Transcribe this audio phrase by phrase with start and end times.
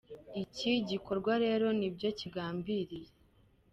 [0.43, 3.09] Iki gikorwa rero ni byo kigambiriye.